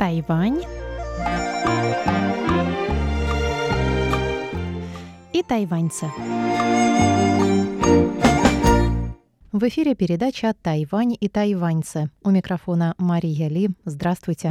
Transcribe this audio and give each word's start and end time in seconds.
Тайвань 0.00 0.62
и 5.34 5.42
тайваньцы. 5.42 6.06
В 9.52 9.62
эфире 9.68 9.94
передача 9.94 10.54
«Тайвань 10.54 11.14
и 11.20 11.28
тайваньцы». 11.28 12.08
У 12.24 12.30
микрофона 12.30 12.94
Мария 12.96 13.48
Ли. 13.48 13.68
Здравствуйте. 13.84 14.48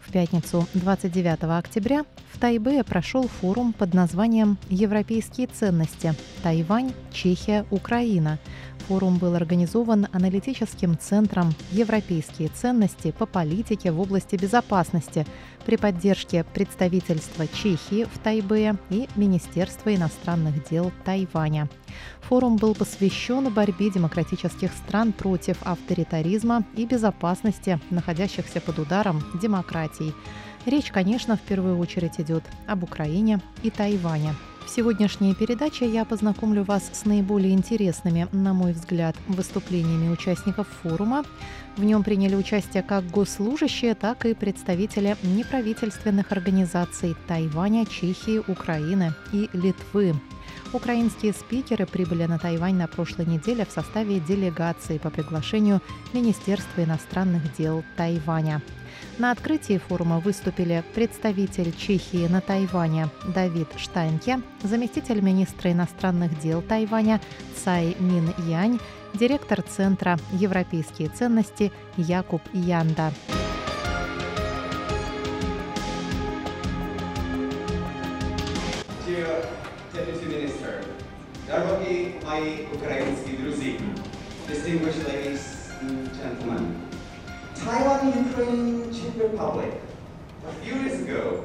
В 0.00 0.12
пятницу 0.12 0.68
29 0.74 1.42
октября 1.58 2.04
в 2.32 2.38
Тайбе 2.38 2.84
прошел 2.84 3.26
форум 3.26 3.72
под 3.72 3.92
названием 3.92 4.56
«Европейские 4.68 5.48
ценности. 5.48 6.14
Тайвань, 6.44 6.92
Чехия, 7.12 7.66
Украина», 7.72 8.38
Форум 8.90 9.18
был 9.18 9.36
организован 9.36 10.08
аналитическим 10.10 10.98
центром 10.98 11.54
«Европейские 11.70 12.48
ценности 12.48 13.12
по 13.16 13.24
политике 13.24 13.92
в 13.92 14.00
области 14.00 14.34
безопасности» 14.34 15.28
при 15.64 15.76
поддержке 15.76 16.42
представительства 16.42 17.46
Чехии 17.46 18.02
в 18.12 18.18
Тайбе 18.18 18.74
и 18.90 19.08
Министерства 19.14 19.94
иностранных 19.94 20.68
дел 20.68 20.90
Тайваня. 21.04 21.68
Форум 22.22 22.56
был 22.56 22.74
посвящен 22.74 23.54
борьбе 23.54 23.92
демократических 23.92 24.72
стран 24.72 25.12
против 25.12 25.58
авторитаризма 25.62 26.64
и 26.74 26.84
безопасности, 26.84 27.78
находящихся 27.90 28.60
под 28.60 28.80
ударом 28.80 29.22
демократий. 29.40 30.12
Речь, 30.66 30.90
конечно, 30.90 31.36
в 31.36 31.40
первую 31.42 31.78
очередь 31.78 32.18
идет 32.18 32.42
об 32.66 32.82
Украине 32.82 33.40
и 33.62 33.70
Тайване. 33.70 34.34
В 34.64 34.68
сегодняшней 34.68 35.34
передаче 35.34 35.88
я 35.88 36.04
познакомлю 36.04 36.62
вас 36.62 36.90
с 36.92 37.04
наиболее 37.04 37.52
интересными, 37.52 38.28
на 38.32 38.54
мой 38.54 38.72
взгляд, 38.72 39.16
выступлениями 39.26 40.12
участников 40.12 40.68
форума. 40.82 41.24
В 41.76 41.84
нем 41.84 42.04
приняли 42.04 42.34
участие 42.34 42.82
как 42.82 43.04
госслужащие, 43.10 43.94
так 43.94 44.26
и 44.26 44.34
представители 44.34 45.16
неправительственных 45.22 46.30
организаций 46.32 47.16
Тайваня, 47.26 47.84
Чехии, 47.86 48.42
Украины 48.46 49.12
и 49.32 49.48
Литвы. 49.52 50.14
Украинские 50.72 51.32
спикеры 51.32 51.84
прибыли 51.84 52.26
на 52.26 52.38
Тайвань 52.38 52.76
на 52.76 52.86
прошлой 52.86 53.26
неделе 53.26 53.66
в 53.66 53.72
составе 53.72 54.20
делегации 54.20 54.98
по 54.98 55.10
приглашению 55.10 55.80
Министерства 56.12 56.84
иностранных 56.84 57.56
дел 57.56 57.82
Тайваня. 57.96 58.62
На 59.18 59.32
открытии 59.32 59.78
форума 59.78 60.20
выступили 60.20 60.84
представитель 60.94 61.74
Чехии 61.76 62.28
на 62.28 62.40
Тайване 62.40 63.08
Давид 63.34 63.68
Штайнке, 63.78 64.40
заместитель 64.62 65.20
министра 65.20 65.72
иностранных 65.72 66.38
дел 66.38 66.62
Тайваня 66.62 67.20
Цай 67.64 67.96
Мин 67.98 68.32
Янь, 68.46 68.78
директор 69.12 69.62
Центра 69.62 70.18
«Европейские 70.32 71.08
ценности» 71.08 71.72
Якуб 71.96 72.42
Янда. 72.52 73.12
Мои 82.40 82.66
украинские 82.74 83.36
друзья, 83.36 83.74
distinguished 84.48 85.04
ladies 85.06 85.42
and 85.82 86.08
gentlemen, 86.16 86.74
Taiwan 87.54 88.08
Ukraine 88.24 88.90
Czech 88.92 89.14
Republic. 89.22 89.72
A 90.48 90.52
few 90.64 90.74
years 90.76 91.00
ago, 91.02 91.44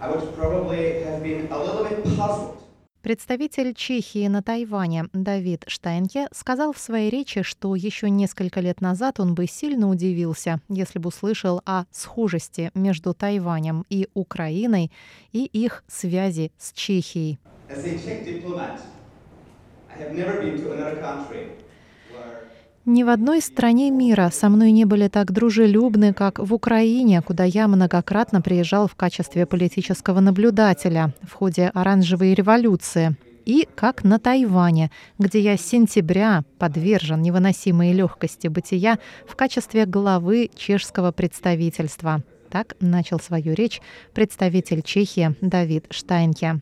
I 0.00 0.08
would 0.10 0.34
probably 0.34 1.02
have 1.04 1.22
been 1.22 1.48
a 1.50 1.58
little 1.58 1.84
bit 1.84 2.02
puzzled. 2.16 2.54
Представитель 3.02 3.74
Чехии 3.74 4.26
на 4.28 4.42
Тайване 4.42 5.04
Давид 5.12 5.64
Штайнке 5.68 6.26
сказал 6.32 6.72
в 6.72 6.78
своей 6.78 7.10
речи, 7.10 7.42
что 7.42 7.74
еще 7.76 8.10
несколько 8.10 8.60
лет 8.60 8.80
назад 8.80 9.20
он 9.20 9.34
бы 9.34 9.46
сильно 9.46 9.88
удивился, 9.88 10.60
если 10.68 10.98
бы 10.98 11.08
услышал 11.08 11.62
о 11.64 11.84
схожести 11.90 12.70
между 12.74 13.14
Тайванем 13.14 13.84
и 13.88 14.08
Украиной 14.14 14.90
и 15.32 15.44
их 15.44 15.84
связи 15.86 16.50
с 16.58 16.72
Чехией. 16.72 17.38
As 17.68 17.84
a 17.84 17.98
Czech 17.98 18.24
diplomat, 18.24 18.80
I 19.87 19.87
have 19.87 19.87
never 19.87 19.87
been 19.87 19.87
to 19.87 19.87
another 19.87 19.87
country 19.87 19.87
ни 22.88 23.02
в 23.02 23.10
одной 23.10 23.42
стране 23.42 23.90
мира 23.90 24.30
со 24.32 24.48
мной 24.48 24.72
не 24.72 24.86
были 24.86 25.08
так 25.08 25.30
дружелюбны, 25.30 26.14
как 26.14 26.38
в 26.38 26.54
Украине, 26.54 27.20
куда 27.20 27.44
я 27.44 27.68
многократно 27.68 28.40
приезжал 28.40 28.88
в 28.88 28.94
качестве 28.94 29.44
политического 29.44 30.20
наблюдателя 30.20 31.12
в 31.22 31.34
ходе 31.34 31.70
оранжевой 31.74 32.32
революции, 32.32 33.14
и 33.44 33.68
как 33.74 34.04
на 34.04 34.18
Тайване, 34.18 34.90
где 35.18 35.38
я 35.40 35.58
с 35.58 35.60
сентября 35.60 36.44
подвержен 36.58 37.20
невыносимой 37.20 37.92
легкости 37.92 38.48
бытия 38.48 38.98
в 39.26 39.36
качестве 39.36 39.84
главы 39.84 40.50
чешского 40.56 41.12
представительства. 41.12 42.22
Так 42.50 42.76
начал 42.80 43.20
свою 43.20 43.54
речь 43.54 43.80
представитель 44.14 44.82
Чехии 44.82 45.34
Давид 45.40 45.86
Штайнке. 45.90 46.60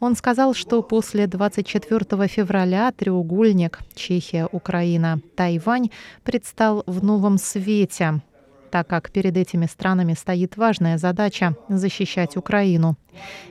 Он 0.00 0.16
сказал, 0.16 0.54
что 0.54 0.82
после 0.82 1.26
24 1.26 2.28
февраля 2.28 2.92
треугольник 2.92 3.80
Чехия, 3.94 4.48
Украина, 4.50 5.20
Тайвань 5.36 5.90
предстал 6.24 6.82
в 6.86 7.02
новом 7.04 7.38
свете 7.38 8.20
так 8.72 8.88
как 8.88 9.10
перед 9.10 9.36
этими 9.36 9.66
странами 9.66 10.14
стоит 10.14 10.56
важная 10.56 10.96
задача— 10.96 11.54
защищать 11.68 12.38
Украину. 12.38 12.96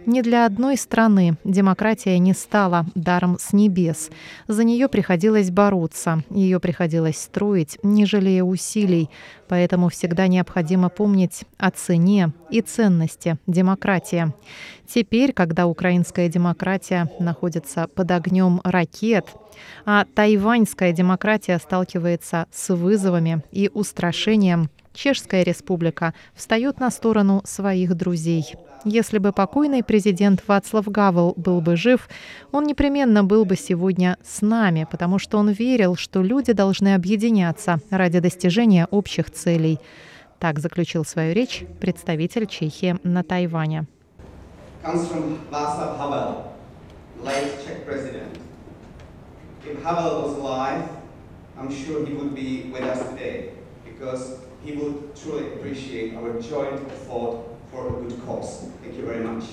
Ни 0.07 0.21
для 0.21 0.47
одной 0.47 0.77
страны 0.77 1.37
демократия 1.43 2.17
не 2.17 2.33
стала 2.33 2.87
даром 2.95 3.37
с 3.39 3.53
небес. 3.53 4.09
За 4.47 4.63
нее 4.63 4.87
приходилось 4.87 5.51
бороться, 5.51 6.23
ее 6.31 6.59
приходилось 6.59 7.21
строить, 7.21 7.77
не 7.83 8.07
жалея 8.07 8.43
усилий. 8.43 9.11
Поэтому 9.47 9.89
всегда 9.89 10.25
необходимо 10.25 10.89
помнить 10.89 11.43
о 11.59 11.69
цене 11.69 12.31
и 12.49 12.61
ценности 12.61 13.37
демократии. 13.45 14.33
Теперь, 14.87 15.33
когда 15.33 15.67
украинская 15.67 16.29
демократия 16.29 17.11
находится 17.19 17.87
под 17.93 18.09
огнем 18.09 18.59
ракет, 18.63 19.27
а 19.85 20.05
тайваньская 20.15 20.93
демократия 20.93 21.59
сталкивается 21.59 22.47
с 22.51 22.73
вызовами 22.73 23.43
и 23.51 23.69
устрашением, 23.71 24.69
Чешская 24.93 25.43
республика 25.43 26.13
встает 26.33 26.79
на 26.79 26.91
сторону 26.91 27.41
своих 27.45 27.95
друзей. 27.95 28.55
Если 28.83 29.19
бы 29.19 29.31
покойный 29.31 29.83
президент 29.83 30.43
Вацлав 30.47 30.87
Гавел 30.87 31.33
был 31.37 31.61
бы 31.61 31.75
жив, 31.75 32.09
он 32.51 32.63
непременно 32.63 33.23
был 33.23 33.45
бы 33.45 33.55
сегодня 33.55 34.17
с 34.23 34.41
нами, 34.41 34.87
потому 34.89 35.19
что 35.19 35.37
он 35.37 35.49
верил, 35.49 35.95
что 35.95 36.23
люди 36.23 36.51
должны 36.53 36.95
объединяться 36.95 37.79
ради 37.91 38.19
достижения 38.19 38.87
общих 38.89 39.29
целей. 39.29 39.79
Так 40.39 40.59
заключил 40.59 41.05
свою 41.05 41.33
речь 41.33 41.63
представитель 41.79 42.47
Чехии 42.47 42.97
на 43.03 43.23
Тайване. 43.23 43.85
Because 54.01 54.50
he 54.63 54.73
would 54.73 55.15
truly 55.15 55.53
appreciate 55.53 56.15
our 56.15 56.39
joint 56.39 56.81
effort 56.91 57.43
for 57.71 57.87
a 57.87 57.91
good 58.01 58.25
cause. 58.25 58.67
Thank 58.81 58.97
you 58.97 59.05
very 59.05 59.23
much. 59.23 59.45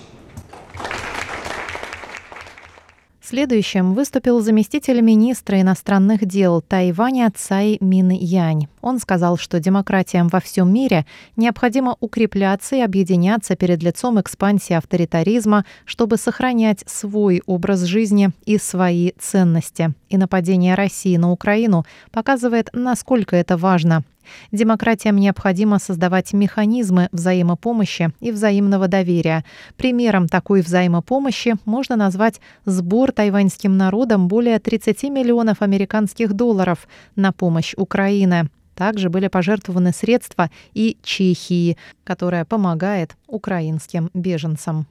Следующим 3.21 3.93
выступил 3.93 4.41
заместитель 4.41 5.03
министра 5.03 5.61
иностранных 5.61 6.25
дел 6.25 6.63
Тайваня 6.63 7.31
Цай 7.37 7.77
Мин 7.83 8.09
Янь. 8.09 8.69
Он 8.81 8.99
сказал, 8.99 9.37
что 9.37 9.61
демократиям 9.61 10.29
во 10.29 10.41
всем 10.41 10.73
мире 10.73 11.05
необходимо 11.37 11.99
укрепляться 12.01 12.77
и 12.77 12.81
объединяться 12.81 13.55
перед 13.55 13.83
лицом 13.83 14.19
экспансии 14.19 14.73
авторитаризма, 14.73 15.67
чтобы 15.85 16.17
сохранять 16.17 16.85
свой 16.87 17.43
образ 17.45 17.83
жизни 17.83 18.31
и 18.47 18.57
свои 18.57 19.11
ценности. 19.19 19.93
И 20.09 20.17
нападение 20.17 20.75
России 20.75 21.19
на 21.19 21.31
Украину 21.31 21.85
показывает, 22.11 22.71
насколько 22.73 23.37
это 23.37 23.59
важно. 23.59 24.05
Демократиям 24.53 25.17
необходимо 25.17 25.79
создавать 25.79 26.33
механизмы 26.33 27.09
взаимопомощи 27.13 28.11
и 28.21 28.33
взаимного 28.33 28.89
доверия. 28.89 29.45
Примером 29.77 30.29
такой 30.29 30.63
взаимопомощи 30.63 31.57
можно 31.65 31.97
назвать 31.97 32.41
сбор 32.65 33.13
тайваньским 33.13 33.77
народам 33.77 34.29
более 34.29 34.59
30 34.59 35.05
миллионов 35.05 35.63
американских 35.63 36.33
долларов 36.33 36.89
на 37.17 37.33
помощь 37.33 37.75
Украине. 37.77 38.49
Также 38.75 39.11
были 39.11 39.27
пожертвованы 39.27 39.93
средства 39.93 40.51
и 40.73 40.97
Чехии, 41.03 41.77
которая 42.05 42.45
помогает 42.45 43.17
украинским 43.27 44.09
беженцам. 44.15 44.87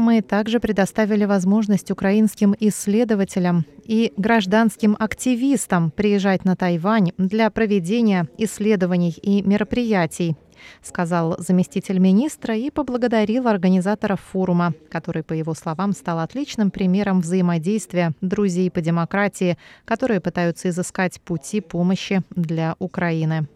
Мы 0.00 0.22
также 0.22 0.58
предоставили 0.58 1.24
возможность 1.24 1.90
украинским 1.90 2.54
исследователям 2.58 3.64
и 3.84 4.12
гражданским 4.16 4.96
активистам 4.98 5.90
приезжать 5.90 6.44
на 6.44 6.56
Тайвань 6.56 7.12
для 7.18 7.50
проведения 7.50 8.28
исследований 8.38 9.14
и 9.22 9.42
мероприятий. 9.42 10.36
сказал 10.82 11.36
заместитель 11.38 11.98
министра 11.98 12.56
и 12.56 12.70
поблагодарил 12.70 13.48
организаторов 13.48 14.20
форума, 14.20 14.74
который, 14.90 15.22
по 15.22 15.32
его 15.32 15.54
словам, 15.54 15.92
стал 15.92 16.18
отличным 16.18 16.70
примером 16.70 17.20
взаимодействия 17.20 18.12
друзей 18.20 18.70
по 18.70 18.80
демократии, 18.80 19.56
которые 19.84 20.20
пытаются 20.20 20.68
изыскать 20.68 21.20
пути 21.20 21.60
помощи 21.60 22.22
для 22.30 22.76
Украины. 22.78 23.46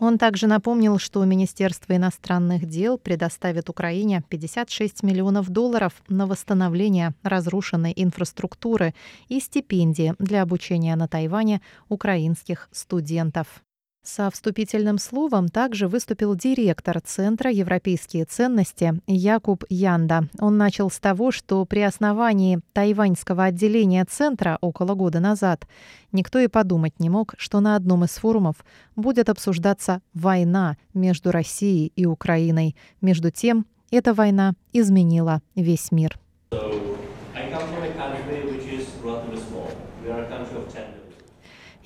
Он 0.00 0.16
также 0.16 0.46
напомнил, 0.46 0.98
что 0.98 1.24
Министерство 1.24 1.96
иностранных 1.96 2.66
дел 2.66 2.98
предоставит 2.98 3.68
Украине 3.68 4.22
56 4.28 5.02
миллионов 5.02 5.48
долларов 5.48 5.92
на 6.08 6.26
восстановление 6.26 7.14
разрушенной 7.22 7.92
инфраструктуры 7.96 8.94
и 9.28 9.40
стипендии 9.40 10.14
для 10.18 10.42
обучения 10.42 10.94
на 10.94 11.08
Тайване 11.08 11.60
украинских 11.88 12.68
студентов. 12.70 13.62
Со 14.10 14.30
вступительным 14.30 14.96
словом 14.96 15.50
также 15.50 15.86
выступил 15.86 16.34
директор 16.34 16.98
Центра 16.98 17.50
«Европейские 17.50 18.24
ценности» 18.24 18.94
Якуб 19.06 19.64
Янда. 19.68 20.28
Он 20.40 20.56
начал 20.56 20.90
с 20.90 20.98
того, 20.98 21.30
что 21.30 21.62
при 21.66 21.80
основании 21.80 22.60
тайваньского 22.72 23.44
отделения 23.44 24.06
Центра 24.06 24.56
около 24.62 24.94
года 24.94 25.20
назад 25.20 25.68
никто 26.10 26.38
и 26.38 26.48
подумать 26.48 26.98
не 26.98 27.10
мог, 27.10 27.34
что 27.36 27.60
на 27.60 27.76
одном 27.76 28.04
из 28.04 28.12
форумов 28.12 28.56
будет 28.96 29.28
обсуждаться 29.28 30.00
война 30.14 30.78
между 30.94 31.30
Россией 31.30 31.92
и 31.94 32.06
Украиной. 32.06 32.76
Между 33.02 33.30
тем, 33.30 33.66
эта 33.90 34.14
война 34.14 34.54
изменила 34.72 35.42
весь 35.54 35.92
мир. 35.92 36.18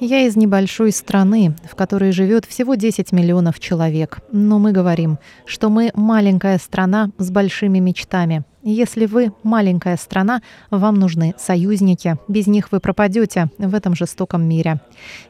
Я 0.04 0.26
из 0.26 0.34
небольшой 0.34 0.90
страны, 0.90 1.54
в 1.62 1.76
которой 1.76 2.10
живет 2.10 2.44
всего 2.44 2.74
10 2.74 3.12
миллионов 3.12 3.60
человек. 3.60 4.18
Но 4.32 4.58
мы 4.58 4.72
говорим, 4.72 5.20
что 5.46 5.68
мы 5.68 5.92
маленькая 5.94 6.58
страна 6.58 7.12
с 7.18 7.30
большими 7.30 7.78
мечтами. 7.78 8.42
Если 8.64 9.06
вы 9.06 9.32
маленькая 9.42 9.96
страна, 9.96 10.40
вам 10.70 10.94
нужны 10.94 11.34
союзники. 11.36 12.16
Без 12.28 12.46
них 12.46 12.70
вы 12.70 12.78
пропадете 12.78 13.48
в 13.58 13.74
этом 13.74 13.96
жестоком 13.96 14.44
мире. 14.44 14.80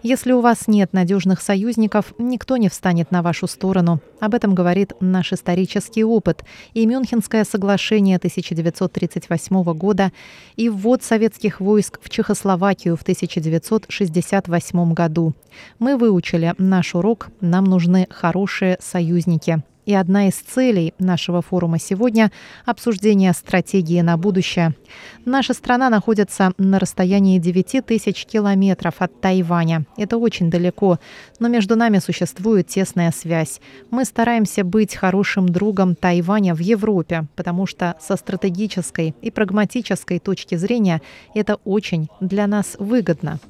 Если 0.02 0.32
у 0.32 0.42
вас 0.42 0.68
нет 0.68 0.92
надежных 0.92 1.40
союзников, 1.40 2.12
никто 2.18 2.58
не 2.58 2.68
встанет 2.68 3.10
на 3.10 3.22
вашу 3.22 3.46
сторону. 3.46 4.02
Об 4.20 4.34
этом 4.34 4.54
говорит 4.54 4.92
наш 5.00 5.32
исторический 5.32 6.04
опыт 6.04 6.44
и 6.74 6.84
Мюнхенское 6.84 7.44
соглашение 7.44 8.18
1938 8.18 9.64
года 9.72 10.12
и 10.56 10.68
ввод 10.68 11.02
советских 11.02 11.60
войск 11.60 12.00
в 12.02 12.10
Чехословакию 12.10 12.98
в 12.98 13.02
1968 13.02 14.92
году. 14.92 15.32
Мы 15.78 15.96
выучили 15.96 16.54
наш 16.58 16.94
урок, 16.94 17.30
нам 17.40 17.64
нужны 17.64 18.06
хорошие 18.10 18.76
союзники. 18.80 19.62
И 19.84 19.94
одна 19.94 20.28
из 20.28 20.34
целей 20.34 20.94
нашего 20.98 21.42
форума 21.42 21.78
сегодня– 21.78 22.30
обсуждение 22.64 23.32
стратегии 23.32 24.00
на 24.00 24.16
будущее. 24.16 24.74
Наша 25.24 25.54
страна 25.54 25.90
находится 25.90 26.52
на 26.56 26.78
расстоянии 26.78 27.38
9 27.38 27.84
тысяч 27.84 28.24
километров 28.24 28.96
от 28.98 29.20
Тайваня. 29.20 29.84
Это 29.96 30.18
очень 30.18 30.50
далеко, 30.50 31.00
но 31.40 31.48
между 31.48 31.74
нами 31.74 31.98
существует 31.98 32.68
тесная 32.68 33.10
связь. 33.10 33.60
Мы 33.90 34.04
стараемся 34.04 34.62
быть 34.62 34.94
хорошим 34.94 35.48
другом 35.48 35.96
Тайваня 35.96 36.54
в 36.54 36.60
Европе, 36.60 37.26
потому 37.34 37.66
что 37.66 37.96
со 38.00 38.16
стратегической 38.16 39.16
и 39.20 39.30
прагматической 39.32 40.20
точки 40.20 40.54
зрения 40.54 41.02
это 41.34 41.56
очень 41.64 42.08
для 42.20 42.46
нас 42.46 42.76
выгодно. 42.78 43.40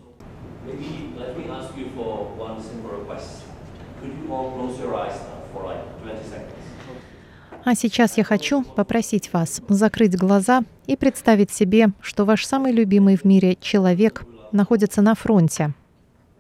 А 7.65 7.77
сейчас 7.77 8.19
я 8.19 8.25
хочу 8.25 8.65
попросить 8.65 9.33
вас 9.33 9.63
закрыть 9.69 10.17
глаза 10.17 10.65
и 10.89 10.97
представить 10.97 11.53
себе, 11.53 11.91
что 12.01 12.25
ваш 12.25 12.45
самый 12.45 12.73
любимый 12.73 13.17
в 13.17 13.25
мире 13.25 13.57
человек 13.61 14.25
находится 14.51 15.01
на 15.01 15.15
фронте. 15.15 15.73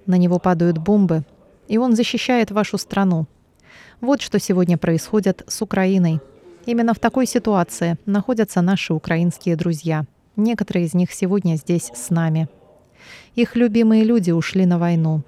На 0.04 0.16
него 0.16 0.40
падают 0.40 0.78
бомбы, 0.78 1.22
и 1.68 1.78
он 1.78 1.94
защищает 1.94 2.50
вашу 2.50 2.76
страну. 2.76 3.26
Вот 4.00 4.20
что 4.20 4.40
сегодня 4.40 4.76
происходит 4.76 5.44
с 5.46 5.62
Украиной. 5.62 6.20
Именно 6.66 6.92
в 6.92 6.98
такой 6.98 7.26
ситуации 7.26 7.98
находятся 8.04 8.60
наши 8.60 8.92
украинские 8.92 9.54
друзья. 9.54 10.04
Некоторые 10.34 10.86
из 10.86 10.94
них 10.94 11.12
сегодня 11.12 11.54
здесь 11.54 11.92
с 11.94 12.10
нами. 12.10 12.48
Их 13.36 13.54
любимые 13.54 14.02
люди 14.02 14.32
ушли 14.32 14.66
на 14.66 14.76
войну. 14.76 15.22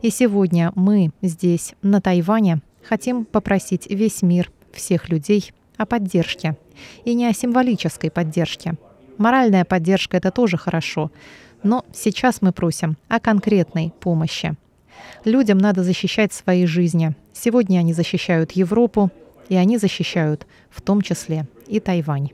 И 0.00 0.10
сегодня 0.10 0.70
мы 0.76 1.10
здесь, 1.22 1.74
на 1.82 2.00
Тайване, 2.00 2.60
хотим 2.84 3.24
попросить 3.24 3.90
весь 3.90 4.22
мир 4.22 4.52
всех 4.74 5.08
людей 5.08 5.52
о 5.76 5.86
поддержке. 5.86 6.56
И 7.04 7.14
не 7.14 7.26
о 7.26 7.32
символической 7.32 8.10
поддержке. 8.10 8.74
Моральная 9.18 9.64
поддержка– 9.64 10.16
это 10.18 10.30
тоже 10.30 10.56
хорошо. 10.56 11.10
Но 11.62 11.84
сейчас 11.92 12.42
мы 12.42 12.52
просим 12.52 12.96
о 13.08 13.20
конкретной 13.20 13.92
помощи. 14.00 14.54
Людям 15.24 15.58
надо 15.58 15.82
защищать 15.82 16.32
свои 16.32 16.66
жизни. 16.66 17.14
Сегодня 17.32 17.78
они 17.78 17.92
защищают 17.92 18.52
Европу, 18.52 19.10
и 19.48 19.56
они 19.56 19.78
защищают 19.78 20.46
в 20.70 20.80
том 20.82 21.00
числе 21.00 21.46
и 21.66 21.80
Тайвань. 21.80 22.30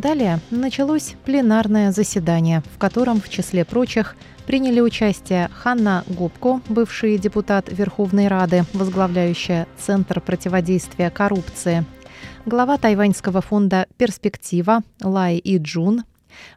Далее 0.00 0.40
началось 0.50 1.14
пленарное 1.26 1.92
заседание, 1.92 2.62
в 2.74 2.78
котором, 2.78 3.20
в 3.20 3.28
числе 3.28 3.66
прочих, 3.66 4.16
приняли 4.46 4.80
участие 4.80 5.50
Ханна 5.52 6.04
Губко, 6.06 6.62
бывший 6.70 7.18
депутат 7.18 7.70
Верховной 7.70 8.28
Рады, 8.28 8.64
возглавляющая 8.72 9.66
Центр 9.78 10.22
противодействия 10.22 11.10
коррупции, 11.10 11.84
глава 12.46 12.78
тайваньского 12.78 13.42
фонда 13.42 13.88
«Перспектива» 13.98 14.80
Лай 15.02 15.36
И 15.36 15.58
Джун, 15.58 16.04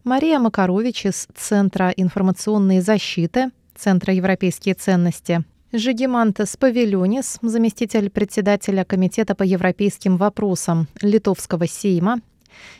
Мария 0.06 0.40
Макарович 0.40 1.08
из 1.08 1.28
Центра 1.36 1.90
информационной 1.90 2.80
защиты, 2.80 3.52
Центра 3.76 4.14
европейские 4.14 4.76
ценности, 4.76 5.44
Жигимантес 5.74 6.56
Павилюнис, 6.56 7.40
заместитель 7.42 8.10
председателя 8.10 8.86
Комитета 8.86 9.36
по 9.36 9.44
европейским 9.44 10.16
вопросам 10.16 10.88
Литовского 11.02 11.68
Сейма, 11.68 12.22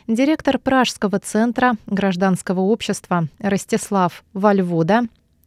Директор 0.06 0.58
Пражского 0.58 1.18
центра 1.18 1.74
гражданского 1.86 2.60
общества 2.60 3.28
Ростислав 3.38 4.24
Вальвода, 4.32 5.02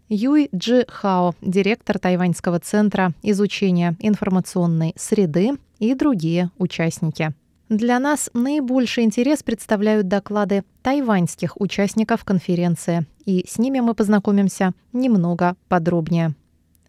Юй 0.10 0.50
Джи 0.56 0.86
Хао, 0.88 1.36
директор 1.42 2.00
Тайваньского 2.00 2.60
центра 2.60 3.14
изучения 3.24 3.96
информационной 4.00 4.94
среды 4.96 5.58
и 5.80 5.94
другие 5.94 6.50
участники. 6.58 7.34
Для 7.70 8.00
нас 8.00 8.30
наибольший 8.34 9.04
интерес 9.04 9.44
представляют 9.44 10.08
доклады 10.08 10.64
тайваньских 10.82 11.60
участников 11.60 12.24
конференции, 12.24 13.06
и 13.26 13.46
с 13.46 13.58
ними 13.58 13.82
мы 13.82 13.94
познакомимся 13.94 14.72
немного 14.94 15.58
подробнее. 15.68 16.34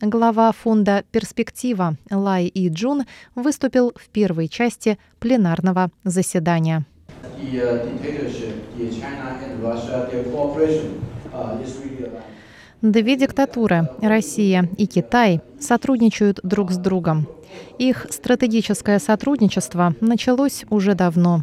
Глава 0.01 0.53
фонда 0.53 1.05
«Перспектива» 1.11 1.97
Лай 2.09 2.47
И 2.47 2.69
Джун 2.69 3.07
выступил 3.35 3.93
в 3.97 4.09
первой 4.11 4.47
части 4.47 4.97
пленарного 5.19 5.91
заседания 6.05 6.87
the 7.37 7.61
uh, 7.61 7.85
dictatorship, 7.87 8.55
the 8.77 8.91
China 8.91 9.39
and 9.43 9.63
Russia, 9.63 10.09
their 10.11 10.25
cooperation 10.25 11.01
uh, 11.33 11.63
is 11.63 11.77
really 11.79 12.05
aligned. 12.05 12.39
Две 12.81 13.17
диктатуры, 13.17 13.89
Россия 14.01 14.69
и 14.77 14.87
Китай, 14.87 15.41
сотрудничают 15.59 16.39
друг 16.45 16.71
с 16.71 16.77
другом. 16.77 17.27
Их 17.79 18.07
стратегическое 18.11 19.01
сотрудничество 19.01 19.95
началось 20.01 20.65
уже 20.71 20.95
давно. 20.95 21.43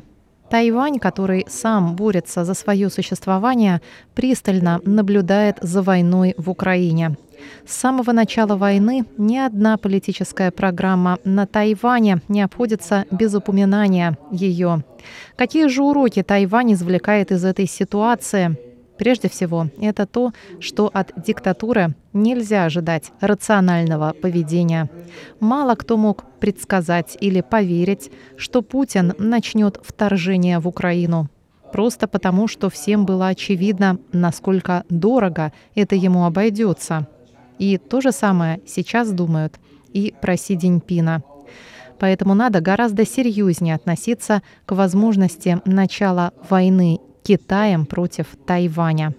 Тайвань, 0.50 1.00
который 1.00 1.46
сам 1.50 1.96
борется 1.96 2.46
за 2.46 2.54
свое 2.54 2.90
существование, 2.90 3.82
пристально 4.14 4.80
наблюдает 4.86 5.58
за 5.62 5.82
войной 5.82 6.36
в 6.38 6.50
Украине. 6.50 7.18
С 7.66 7.74
самого 7.74 8.12
начала 8.12 8.56
войны 8.56 9.06
ни 9.18 9.38
одна 9.38 9.78
политическая 9.78 10.52
программа 10.52 11.20
на 11.24 11.46
Тайване 11.46 12.22
не 12.28 12.42
обходится 12.42 13.06
без 13.12 13.34
упоминания 13.34 14.18
ее. 14.32 14.84
Какие 15.36 15.68
же 15.68 15.84
уроки 15.84 16.24
Тайвань 16.24 16.74
извлекает 16.74 17.32
из 17.32 17.44
этой 17.46 17.68
ситуации? 17.68 18.58
Прежде 18.98 19.28
всего, 19.28 19.68
это 19.82 20.06
то, 20.06 20.32
что 20.62 20.90
от 20.94 21.12
диктатуры 21.18 21.96
нельзя 22.14 22.64
ожидать 22.64 23.12
рационального 23.20 24.14
поведения. 24.14 24.90
Мало 25.42 25.76
кто 25.76 25.98
мог 25.98 26.24
предсказать 26.40 27.18
или 27.20 27.42
поверить, 27.42 28.10
что 28.38 28.62
Путин 28.62 29.14
начнет 29.18 29.82
вторжение 29.84 30.60
в 30.60 30.68
Украину. 30.68 31.28
просто 31.76 32.08
потому, 32.08 32.48
что 32.48 32.70
всем 32.70 33.06
было 33.06 33.28
очевидно, 33.28 33.98
насколько 34.14 34.86
дорого 34.88 35.52
это 35.76 35.94
ему 35.96 36.24
обойдется. 36.24 37.06
И 37.60 37.78
то 37.78 38.02
же 38.02 38.12
самое 38.12 38.60
сейчас 38.66 39.12
думают 39.12 39.60
и 39.94 40.14
про 40.22 40.38
Си 40.38 40.56
Диньпина. 40.56 41.24
Поэтому 42.00 42.34
надо 42.34 42.60
гораздо 42.60 43.06
серьезнее 43.06 43.76
относиться 43.76 44.42
к 44.66 44.74
возможности 44.74 45.62
начала 45.66 46.34
войны 46.50 47.00
Китаем 47.24 47.86
против 47.86 48.28
Тайваня. 48.46 49.14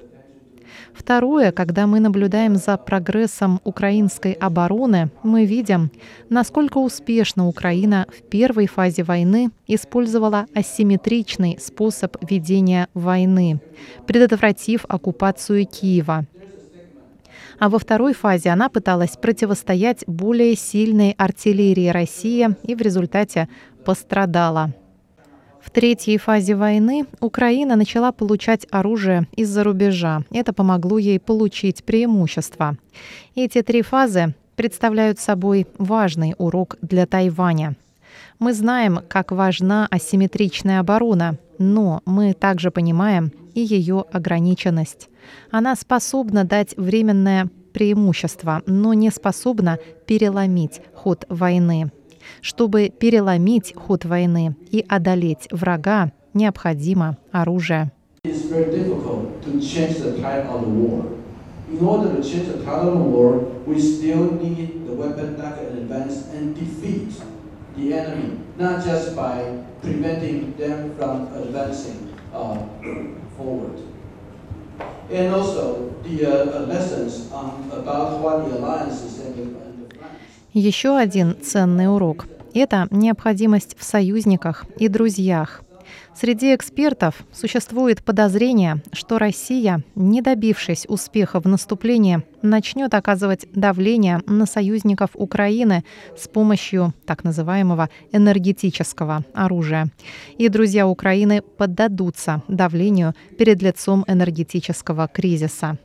Второе, 0.92 1.52
когда 1.52 1.86
мы 1.86 2.00
наблюдаем 2.00 2.56
за 2.56 2.76
прогрессом 2.76 3.60
украинской 3.64 4.32
обороны, 4.32 5.10
мы 5.22 5.44
видим, 5.44 5.90
насколько 6.28 6.78
успешно 6.78 7.48
Украина 7.48 8.06
в 8.08 8.22
первой 8.28 8.66
фазе 8.66 9.02
войны 9.02 9.50
использовала 9.66 10.46
асимметричный 10.54 11.58
способ 11.60 12.16
ведения 12.28 12.88
войны, 12.94 13.60
предотвратив 14.06 14.84
оккупацию 14.88 15.66
Киева. 15.66 16.26
А 17.58 17.68
во 17.68 17.78
второй 17.78 18.12
фазе 18.12 18.50
она 18.50 18.68
пыталась 18.68 19.16
противостоять 19.16 20.04
более 20.06 20.56
сильной 20.56 21.12
артиллерии 21.16 21.88
России 21.88 22.48
и 22.64 22.74
в 22.74 22.80
результате 22.80 23.48
пострадала. 23.84 24.72
В 25.60 25.70
третьей 25.70 26.16
фазе 26.18 26.54
войны 26.54 27.06
Украина 27.20 27.74
начала 27.74 28.12
получать 28.12 28.66
оружие 28.70 29.26
из-за 29.34 29.64
рубежа. 29.64 30.22
Это 30.30 30.52
помогло 30.52 30.96
ей 30.98 31.18
получить 31.18 31.82
преимущество. 31.82 32.76
Эти 33.34 33.62
три 33.62 33.82
фазы 33.82 34.34
представляют 34.54 35.18
собой 35.18 35.66
важный 35.76 36.34
урок 36.38 36.76
для 36.82 37.04
Тайваня. 37.06 37.74
Мы 38.38 38.52
знаем, 38.52 39.00
как 39.08 39.32
важна 39.32 39.88
асимметричная 39.90 40.80
оборона, 40.80 41.36
но 41.58 42.00
мы 42.06 42.32
также 42.32 42.70
понимаем 42.70 43.32
и 43.54 43.60
ее 43.60 44.04
ограниченность. 44.12 45.08
Она 45.50 45.76
способна 45.76 46.44
дать 46.44 46.76
временное 46.76 47.48
преимущество, 47.72 48.62
но 48.66 48.94
не 48.94 49.10
способна 49.10 49.78
переломить 50.06 50.80
ход 50.94 51.24
войны. 51.28 51.92
Чтобы 52.40 52.88
переломить 52.88 53.74
ход 53.76 54.04
войны 54.04 54.56
и 54.70 54.84
одолеть 54.88 55.48
врага, 55.50 56.12
необходимо 56.34 57.18
оружие. 57.32 57.92
Uh, 72.36 72.58
forward. 73.38 73.95
And 75.10 75.34
also 75.34 75.94
the 76.02 76.26
uh, 76.26 76.66
lessons 76.66 77.30
um, 77.32 77.70
about 77.72 78.20
what 78.20 78.48
the 78.48 78.58
alliances 78.58 79.20
and 79.20 79.34
the 79.36 79.56
еще 80.52 80.96
один 80.96 81.36
ценный 81.42 81.86
урок– 81.86 82.26
это 82.54 82.88
необходимость 82.90 83.76
в 83.78 83.84
союзниках 83.84 84.64
и 84.78 84.88
друзьях. 84.88 85.62
Среди 86.18 86.54
экспертов 86.54 87.26
существует 87.30 88.02
подозрение, 88.02 88.82
что 88.92 89.18
Россия, 89.18 89.82
не 89.94 90.22
добившись 90.22 90.86
успеха 90.88 91.40
в 91.40 91.44
наступлении, 91.44 92.22
начнет 92.40 92.94
оказывать 92.94 93.46
давление 93.52 94.22
на 94.26 94.46
союзников 94.46 95.10
Украины 95.12 95.84
с 96.16 96.26
помощью 96.26 96.94
так 97.04 97.22
называемого 97.22 97.90
энергетического 98.12 99.24
оружия. 99.34 99.90
И 100.38 100.48
друзья 100.48 100.88
Украины 100.88 101.42
поддадутся 101.42 102.42
давлению 102.48 103.14
перед 103.36 103.60
лицом 103.60 104.02
энергетического 104.08 105.08
кризиса 105.08 105.76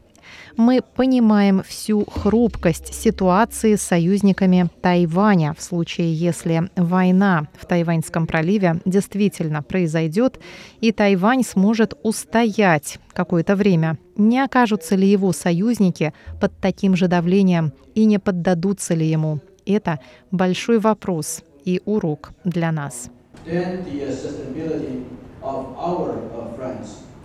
мы 0.58 0.82
понимаем 0.96 1.64
всю 1.64 2.06
хрупкость 2.06 2.94
ситуации 2.94 3.76
с 3.76 3.82
союзниками 3.82 4.70
Тайваня 4.82 5.54
в 5.58 5.62
случае, 5.62 6.14
если 6.14 6.70
война 6.76 7.48
в 7.60 7.66
Тайваньском 7.66 8.28
проливе 8.28 8.82
действительно 8.86 9.64
произойдет, 9.64 10.40
и 10.80 10.92
Тайвань 10.92 11.44
сможет 11.44 11.94
устоять 12.04 13.00
какое-то 13.14 13.56
время. 13.56 13.98
Не 14.16 14.40
окажутся 14.40 14.96
ли 14.96 15.08
его 15.08 15.32
союзники 15.32 16.14
под 16.40 16.58
таким 16.60 16.96
же 16.96 17.08
давлением 17.08 17.74
и 17.96 18.06
не 18.06 18.20
поддадутся 18.20 18.94
ли 18.94 19.08
ему? 19.08 19.40
Это 19.66 20.00
большой 20.32 20.80
вопрос 20.80 21.44
и 21.66 21.82
урок 21.86 22.32
для 22.44 22.72
нас. 22.72 23.10
Then 23.46 23.84
the 23.84 24.02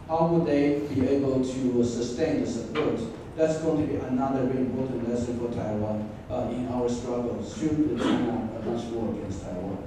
uh, 0.09 0.17
how 0.17 0.27
would 0.29 0.47
they 0.47 0.81
be 0.95 1.07
able 1.09 1.45
to 1.45 1.85
sustain 1.85 2.41
the 2.41 2.47
support? 2.47 3.01
That's 3.37 3.59
going 3.59 3.87
to 3.87 3.93
be 3.93 3.99
another 3.99 4.47
very 4.47 4.61
important 4.61 5.09
lesson 5.09 5.39
for 5.39 5.55
Taiwan 5.55 6.09
uh, 6.31 6.49
in 6.51 6.69
our 6.69 6.89
struggle 6.89 7.45
should 7.45 7.99
China 8.01 8.49
launch 8.65 8.85
war 8.93 9.13
against 9.13 9.43
Taiwan. 9.43 9.79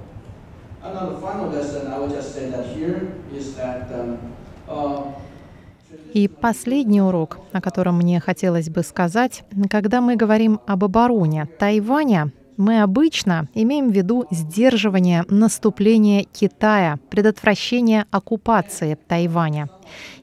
Another 0.82 1.20
final 1.20 1.48
lesson 1.50 1.88
I 1.88 1.98
would 1.98 2.10
just 2.10 2.34
say 2.34 2.48
that 2.50 2.66
here 2.66 3.12
is 3.34 3.54
that 3.56 3.90
um, 3.92 4.18
uh, 4.68 5.12
И 6.12 6.28
последний 6.28 7.00
урок, 7.00 7.38
о 7.52 7.60
котором 7.60 7.98
мне 7.98 8.20
хотелось 8.20 8.68
бы 8.68 8.82
сказать, 8.82 9.44
когда 9.70 10.00
мы 10.00 10.16
говорим 10.16 10.60
об 10.66 10.84
обороне 10.84 11.48
Тайваня, 11.58 12.30
мы 12.60 12.82
обычно 12.82 13.48
имеем 13.54 13.90
в 13.90 13.94
виду 13.94 14.26
сдерживание 14.30 15.24
наступления 15.30 16.24
Китая, 16.24 16.98
предотвращение 17.08 18.04
оккупации 18.10 18.98
Тайваня. 19.08 19.70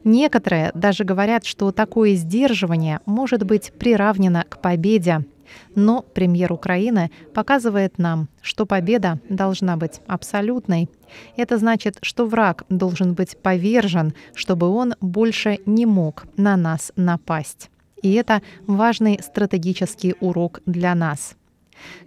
Некоторые 0.03 0.71
даже 0.75 1.03
говорят, 1.03 1.45
что 1.45 1.71
такое 1.71 2.13
сдерживание 2.13 2.99
может 3.07 3.43
быть 3.43 3.73
приравнено 3.79 4.45
к 4.47 4.61
победе. 4.61 5.25
Но 5.73 6.03
премьер 6.03 6.53
Украины 6.53 7.09
показывает 7.33 7.97
нам, 7.97 8.29
что 8.43 8.67
победа 8.67 9.19
должна 9.29 9.75
быть 9.75 10.01
абсолютной. 10.05 10.89
Это 11.37 11.57
значит, 11.57 11.97
что 12.03 12.27
враг 12.27 12.65
должен 12.69 13.15
быть 13.15 13.35
повержен, 13.41 14.13
чтобы 14.35 14.67
он 14.67 14.93
больше 15.01 15.57
не 15.65 15.87
мог 15.87 16.27
на 16.37 16.55
нас 16.55 16.91
напасть. 16.95 17.71
И 18.03 18.13
это 18.13 18.43
важный 18.67 19.19
стратегический 19.23 20.13
урок 20.19 20.61
для 20.67 20.93
нас. 20.93 21.35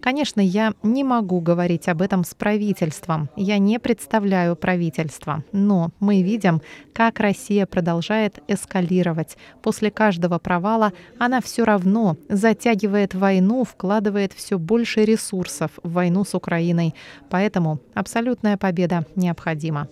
Конечно, 0.00 0.40
я 0.40 0.72
не 0.82 1.04
могу 1.04 1.40
говорить 1.40 1.88
об 1.88 2.02
этом 2.02 2.24
с 2.24 2.34
правительством. 2.34 3.28
Я 3.36 3.58
не 3.58 3.78
представляю 3.78 4.56
правительство. 4.56 5.44
Но 5.52 5.90
мы 6.00 6.22
видим, 6.22 6.62
как 6.92 7.20
Россия 7.20 7.66
продолжает 7.66 8.40
эскалировать. 8.48 9.36
После 9.62 9.90
каждого 9.90 10.38
провала 10.38 10.92
она 11.18 11.40
все 11.40 11.64
равно 11.64 12.16
затягивает 12.28 13.14
войну, 13.14 13.64
вкладывает 13.64 14.32
все 14.32 14.58
больше 14.58 15.04
ресурсов 15.04 15.72
в 15.82 15.92
войну 15.92 16.24
с 16.24 16.34
Украиной. 16.34 16.94
Поэтому 17.28 17.80
абсолютная 17.94 18.56
победа 18.56 19.04
необходима. 19.16 19.88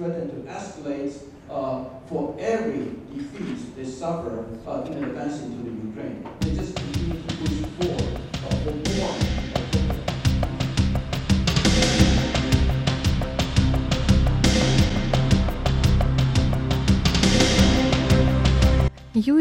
threatened 0.00 0.30
to 0.30 0.50
escalate 0.50 1.12
uh, 1.50 1.84
for 2.08 2.34
every 2.38 2.88
defeat 3.14 3.49
they 3.80 3.90
suffer 3.90 4.44
uh, 4.66 4.82
in 4.82 5.04
advancing 5.04 5.56
to 5.56 5.62
the 5.64 5.74
Ukraine. 5.88 6.28
They 6.40 6.54
just 6.54 6.76
continue 6.76 7.22
to 7.22 7.34
push 7.36 7.59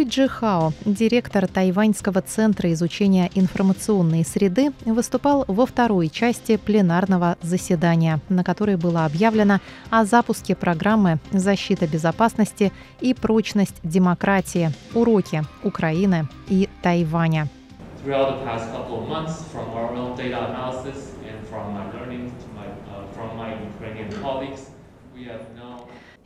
Джи 0.09 0.27
Хао, 0.27 0.73
директор 0.85 1.47
Тайваньского 1.47 2.23
центра 2.23 2.73
изучения 2.73 3.29
информационной 3.35 4.25
среды, 4.25 4.71
выступал 4.83 5.45
во 5.47 5.67
второй 5.67 6.09
части 6.09 6.57
пленарного 6.57 7.37
заседания, 7.43 8.19
на 8.27 8.43
которой 8.43 8.75
было 8.75 9.05
объявлено 9.05 9.59
о 9.91 10.05
запуске 10.05 10.55
программы 10.55 11.19
«Защита 11.31 11.85
безопасности 11.85 12.71
и 13.01 13.13
прочность 13.13 13.75
демократии. 13.83 14.71
Уроки 14.95 15.43
Украины 15.63 16.27
и 16.47 16.67
Тайваня». 16.81 17.47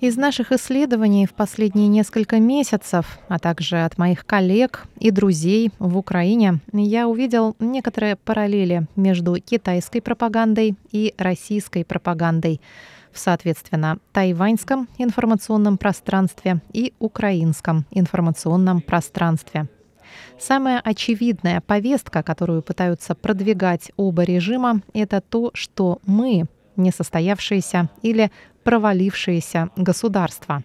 Из 0.03 0.17
наших 0.17 0.51
исследований 0.51 1.25
в 1.25 1.33
последние 1.33 1.87
несколько 1.87 2.37
месяцев, 2.41 3.19
а 3.29 3.39
также 3.39 3.85
от 3.85 3.97
моих 3.97 4.25
коллег 4.25 4.85
и 4.99 5.11
друзей 5.11 5.71
в 5.79 5.97
Украине, 5.97 6.59
я 6.73 7.07
увидел 7.07 7.55
некоторые 7.59 8.17
параллели 8.17 8.85
между 8.97 9.35
китайской 9.35 10.01
пропагандой 10.01 10.75
и 10.91 11.13
российской 11.17 11.85
пропагандой 11.85 12.59
в, 13.13 13.19
соответственно, 13.19 13.97
тайваньском 14.11 14.89
информационном 14.97 15.77
пространстве 15.77 16.59
и 16.73 16.91
украинском 16.99 17.85
информационном 17.91 18.81
пространстве. 18.81 19.69
Самая 20.37 20.81
очевидная 20.81 21.61
повестка, 21.61 22.23
которую 22.23 22.61
пытаются 22.61 23.15
продвигать 23.15 23.93
оба 23.95 24.23
режима, 24.23 24.81
это 24.93 25.21
то, 25.21 25.51
что 25.53 25.99
мы 26.05 26.47
несостоявшееся 26.75 27.89
или 28.01 28.31
провалившееся 28.63 29.69
государство. 29.75 30.63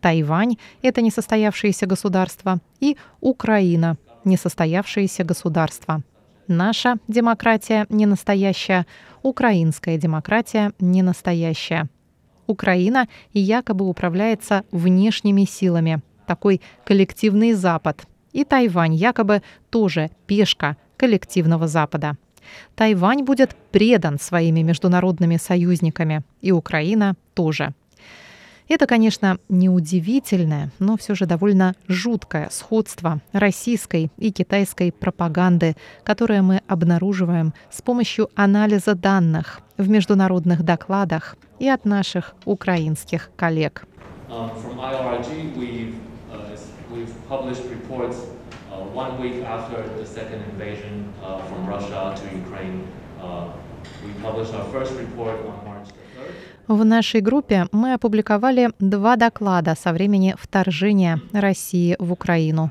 Тайвань– 0.00 0.56
это 0.82 1.02
несостоявшееся 1.02 1.86
государство, 1.86 2.60
и 2.80 2.96
Украина– 3.20 3.96
несостоявшееся 4.24 5.24
государство. 5.24 6.02
Наша 6.46 6.96
демократия 7.06 7.86
не 7.90 8.06
настоящая, 8.06 8.86
украинская 9.22 9.96
демократия 9.96 10.72
не 10.80 11.02
настоящая. 11.02 11.88
Украина 12.46 13.08
якобы 13.32 13.88
управляется 13.88 14.64
внешними 14.72 15.44
силами, 15.44 16.00
такой 16.26 16.60
коллективный 16.84 17.52
Запад. 17.52 18.04
И 18.32 18.44
Тайвань 18.44 18.94
якобы 18.94 19.42
тоже 19.70 20.10
пешка 20.26 20.76
коллективного 20.96 21.68
Запада. 21.68 22.16
Тайвань 22.74 23.24
будет 23.24 23.54
предан 23.72 24.18
своими 24.18 24.60
международными 24.60 25.36
союзниками, 25.36 26.22
и 26.40 26.52
Украина 26.52 27.14
тоже. 27.34 27.74
Это, 28.70 28.86
конечно, 28.86 29.38
неудивительное, 29.48 30.70
но 30.78 30.96
все 30.96 31.16
же 31.16 31.26
довольно 31.26 31.74
жуткое 31.88 32.48
сходство 32.52 33.20
российской 33.32 34.12
и 34.16 34.30
китайской 34.30 34.92
пропаганды, 34.92 35.74
которое 36.04 36.40
мы 36.40 36.62
обнаруживаем 36.68 37.52
с 37.68 37.82
помощью 37.82 38.28
анализа 38.36 38.94
данных 38.94 39.60
в 39.76 39.88
международных 39.88 40.62
докладах 40.62 41.36
и 41.58 41.68
от 41.68 41.84
наших 41.84 42.36
украинских 42.44 43.30
коллег. 43.36 43.84
Um, 44.30 44.50
one 48.94 49.20
week 49.20 49.44
after 49.44 49.82
the 49.98 50.06
second 50.06 50.42
invasion 50.50 51.12
uh, 51.22 51.38
from 51.48 51.66
Russia 51.66 52.14
to 52.16 52.24
Ukraine, 52.42 52.86
uh, 53.20 53.48
we 54.04 54.12
published 54.22 54.54
our 54.54 54.66
first 54.72 54.92
report 54.98 55.36
on 55.46 55.64
March 55.64 55.88
В 56.68 56.84
нашей 56.84 57.20
группе 57.20 57.66
мы 57.72 57.94
опубликовали 57.94 58.70
два 58.78 59.16
доклада 59.16 59.74
со 59.74 59.92
времени 59.92 60.36
вторжения 60.38 61.20
России 61.32 61.96
в 61.98 62.12
Украину. 62.12 62.70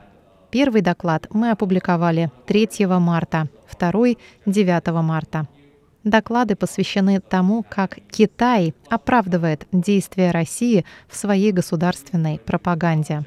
Первый 0.51 0.81
доклад 0.81 1.27
мы 1.31 1.51
опубликовали 1.51 2.31
3 2.47 2.87
марта, 2.99 3.49
второй— 3.67 4.17
9 4.45 5.01
марта. 5.01 5.47
Доклады 6.05 6.55
посвящены 6.55 7.19
тому, 7.19 7.65
как 7.67 7.97
Китай 8.09 8.73
оправдывает 8.89 9.67
действия 9.73 10.31
России 10.31 10.85
в 11.09 11.17
своей 11.17 11.51
государственной 11.51 12.39
пропаганде. 12.39 13.25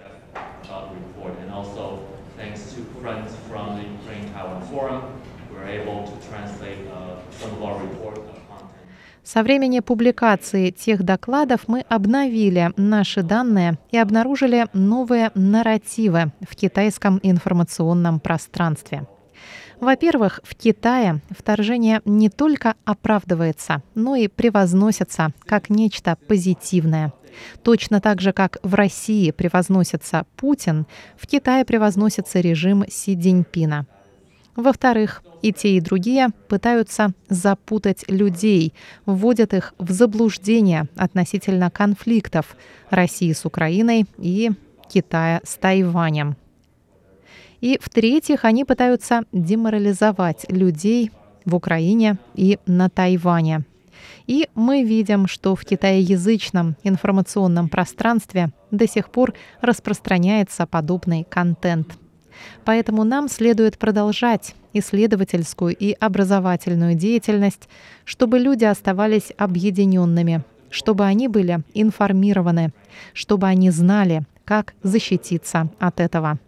Со 9.32 9.42
времени 9.42 9.80
публикации 9.80 10.68
тех 10.68 11.04
докладов 11.04 11.66
мы 11.66 11.80
обновили 11.88 12.70
наши 12.76 13.22
данные 13.22 13.78
и 13.90 13.96
обнаружили 13.96 14.66
новые 14.74 15.30
нарративы 15.34 16.32
в 16.46 16.54
китайском 16.54 17.18
информационном 17.22 18.20
пространстве. 18.20 19.06
Во-первых, 19.80 20.40
в 20.42 20.54
Китае 20.54 21.22
вторжение 21.30 22.02
не 22.04 22.28
только 22.28 22.74
оправдывается, 22.84 23.82
но 23.94 24.16
и 24.16 24.28
превозносится 24.28 25.32
как 25.46 25.70
нечто 25.70 26.18
позитивное. 26.28 27.14
Точно 27.62 28.02
так 28.02 28.20
же, 28.20 28.34
как 28.34 28.58
в 28.62 28.74
России 28.74 29.30
превозносится 29.30 30.26
Путин, 30.36 30.84
в 31.16 31.26
Китае 31.26 31.64
превозносится 31.64 32.40
режим 32.40 32.84
Си 32.86 33.16
Цзиньпина. 33.16 33.86
Во-вторых, 34.56 35.22
и 35.40 35.52
те, 35.52 35.76
и 35.76 35.80
другие 35.80 36.28
пытаются 36.48 37.12
запутать 37.28 38.04
людей, 38.08 38.74
вводят 39.06 39.54
их 39.54 39.74
в 39.78 39.90
заблуждение 39.90 40.88
относительно 40.96 41.70
конфликтов 41.70 42.56
России 42.90 43.32
с 43.32 43.46
Украиной 43.46 44.04
и 44.18 44.50
Китая 44.92 45.40
с 45.42 45.56
Тайванем. 45.56 46.36
И 47.62 47.78
в-третьих, 47.80 48.44
они 48.44 48.64
пытаются 48.64 49.22
деморализовать 49.32 50.44
людей 50.50 51.10
в 51.44 51.54
Украине 51.54 52.18
и 52.34 52.58
на 52.66 52.90
Тайване. 52.90 53.64
И 54.26 54.48
мы 54.54 54.82
видим, 54.82 55.28
что 55.28 55.54
в 55.56 55.64
китаеязычном 55.64 56.76
информационном 56.82 57.68
пространстве 57.68 58.50
до 58.70 58.86
сих 58.86 59.10
пор 59.10 59.32
распространяется 59.60 60.66
подобный 60.66 61.24
контент– 61.24 61.96
Поэтому 62.64 63.04
нам 63.04 63.28
следует 63.28 63.78
продолжать 63.78 64.54
исследовательскую 64.72 65.74
и 65.76 65.92
образовательную 65.92 66.94
деятельность, 66.94 67.68
чтобы 68.04 68.38
люди 68.38 68.64
оставались 68.64 69.32
объединенными, 69.36 70.42
чтобы 70.70 71.04
они 71.04 71.28
были 71.28 71.60
информированы, 71.74 72.70
чтобы 73.12 73.46
они 73.46 73.70
знали, 73.70 74.22
как 74.44 74.74
защититься 74.82 75.68
от 75.78 76.00
этого. 76.00 76.38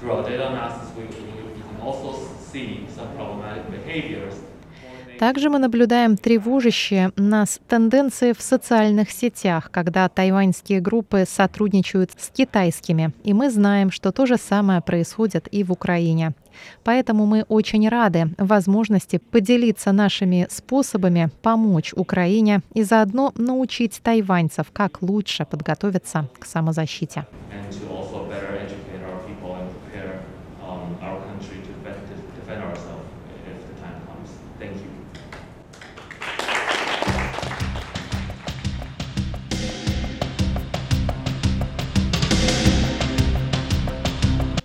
Through 0.00 0.24
data 0.26 0.48
analysis, 0.48 0.90
we, 0.96 1.04
we 1.04 1.54
can 1.56 1.80
also 1.80 2.28
также 5.18 5.48
мы 5.48 5.58
наблюдаем 5.58 6.16
тревожащие 6.16 7.12
нас 7.16 7.60
тенденции 7.68 8.32
в 8.32 8.42
социальных 8.42 9.10
сетях, 9.10 9.70
когда 9.70 10.08
тайваньские 10.08 10.80
группы 10.80 11.24
сотрудничают 11.26 12.10
с 12.18 12.30
китайскими. 12.30 13.12
И 13.22 13.32
мы 13.32 13.50
знаем, 13.50 13.90
что 13.90 14.12
то 14.12 14.26
же 14.26 14.36
самое 14.36 14.80
происходит 14.80 15.48
и 15.50 15.62
в 15.62 15.72
Украине. 15.72 16.32
Поэтому 16.82 17.26
мы 17.26 17.44
очень 17.48 17.88
рады 17.88 18.26
возможности 18.38 19.18
поделиться 19.18 19.92
нашими 19.92 20.46
способами 20.50 21.30
помочь 21.42 21.92
Украине 21.94 22.60
и 22.74 22.82
заодно 22.82 23.32
научить 23.36 24.00
тайваньцев, 24.02 24.66
как 24.72 25.00
лучше 25.00 25.44
подготовиться 25.44 26.28
к 26.38 26.44
самозащите. 26.44 27.26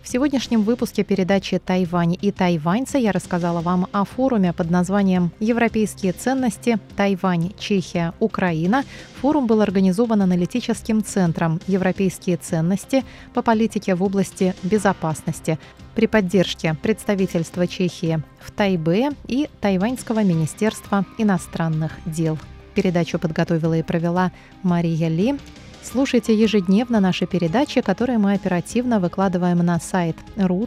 Сегодняшнем 0.10 0.64
выпуске 0.64 1.04
передачи 1.04 1.60
«Тайвань 1.60 2.18
и 2.20 2.32
тайваньцы» 2.32 2.98
я 2.98 3.12
рассказала 3.12 3.62
вам 3.62 3.86
о 3.92 4.06
форуме 4.06 4.54
под 4.54 4.72
названием 4.72 5.32
«Европейские 5.40 6.14
ценности. 6.14 6.80
Тайвань, 6.96 7.54
Чехия, 7.60 8.14
Украина». 8.20 8.86
Форум 9.22 9.46
был 9.46 9.62
организован 9.62 10.24
аналитическим 10.24 11.04
центром 11.04 11.62
«Европейские 11.68 12.38
ценности 12.38 13.06
по 13.36 13.44
политике 13.44 13.94
в 13.94 14.02
области 14.02 14.56
безопасности» 14.64 15.60
при 15.94 16.08
поддержке 16.08 16.76
представительства 16.82 17.68
Чехии 17.68 18.24
в 18.40 18.52
Тайбе 18.52 19.10
и 19.28 19.48
Тайваньского 19.62 20.24
министерства 20.24 21.06
иностранных 21.20 21.92
дел. 22.06 22.40
Передачу 22.74 23.20
подготовила 23.20 23.78
и 23.78 23.84
провела 23.84 24.32
Мария 24.64 25.10
Ли. 25.10 25.38
Слушайте 25.82 26.36
ежедневно 26.36 27.00
наши 27.00 27.26
передачи, 27.26 27.82
которые 27.82 28.18
мы 28.20 28.34
оперативно 28.34 29.00
выкладываем 29.00 29.60
на 29.60 29.80
сайт 29.80 30.16
ru.rti.org.tw. 30.36 30.66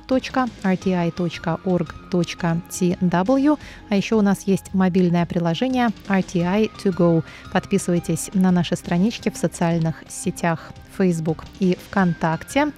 А 3.88 3.96
еще 3.96 4.14
у 4.16 4.22
нас 4.22 4.42
есть 4.46 4.74
мобильное 4.74 5.26
приложение 5.26 5.90
RTI 6.08 6.70
To 6.82 6.96
Go. 6.96 7.22
Подписывайтесь 7.52 8.30
на 8.34 8.50
наши 8.50 8.74
странички 8.74 9.30
в 9.30 9.36
социальных 9.36 10.02
сетях 10.08 10.72
Facebook 10.96 11.44
и 11.60 11.78
ВКонтакте. 11.88 12.72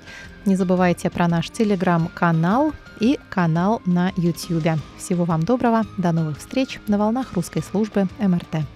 Не 0.44 0.57
забывайте 0.57 1.09
про 1.09 1.29
наш 1.29 1.49
телеграм-канал 1.51 2.73
и 3.01 3.18
канал 3.31 3.81
на 3.87 4.12
YouTube. 4.16 4.79
Всего 4.99 5.25
вам 5.25 5.42
доброго, 5.44 5.85
до 5.97 6.12
новых 6.12 6.38
встреч 6.38 6.81
на 6.87 6.99
волнах 6.99 7.33
русской 7.33 7.62
службы 7.62 8.07
МРТ. 8.18 8.74